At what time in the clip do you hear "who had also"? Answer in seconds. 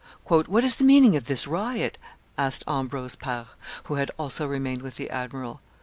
3.83-4.47